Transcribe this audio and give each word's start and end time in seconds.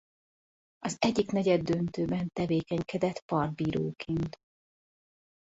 Az 0.79 0.95
egyik 0.99 1.31
negyeddöntőben 1.31 2.27
tevékenykedett 2.33 3.19
partbíróként. 3.19 4.37